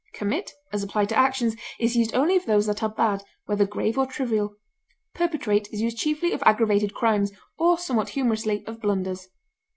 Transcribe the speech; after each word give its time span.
Commit, 0.15 0.51
as 0.73 0.81
applied 0.81 1.09
to 1.09 1.15
actions, 1.15 1.55
is 1.79 1.95
used 1.95 2.15
only 2.15 2.35
of 2.35 2.47
those 2.47 2.65
that 2.65 2.81
are 2.81 2.89
bad, 2.89 3.21
whether 3.45 3.67
grave 3.67 3.99
or 3.99 4.07
trivial; 4.07 4.55
perpetrate 5.13 5.71
is 5.71 5.79
used 5.79 5.99
chiefly 5.99 6.31
of 6.31 6.41
aggravated 6.41 6.95
crimes 6.95 7.31
or, 7.59 7.77
somewhat 7.77 8.09
humorously, 8.09 8.65
of 8.65 8.81
blunders. 8.81 9.27